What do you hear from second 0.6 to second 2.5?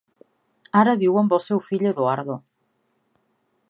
Ara viu amb el seu fill Edoardo.